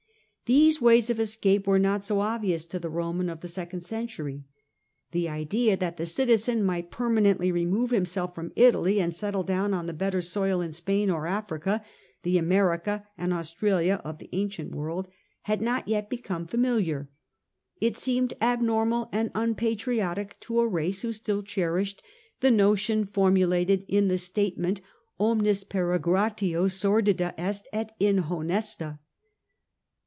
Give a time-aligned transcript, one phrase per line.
[0.59, 4.43] Thes© ways of escape were not so obvious to the Roman of the second century.
[5.11, 9.73] The idea that the citizen might per manently remove himself from Italy, and settle down
[9.73, 15.07] on better soil in Spain or Africa—the America and Australia of the ancient world—
[15.43, 17.09] had not yet become familiar.
[17.79, 22.03] It seemed abnormal and unpatriotic to a race who still cherished
[22.41, 24.81] the notion formulated in the statement
[25.17, 28.99] omnis jperegrinatio sordida est et inhonesta.